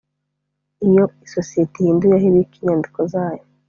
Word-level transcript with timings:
iyo 0.87 1.03
isosiyete 1.25 1.75
ihinduye 1.79 2.13
aho 2.17 2.25
ibika 2.31 2.55
inyandiko 2.57 2.99
zayo 3.11 3.43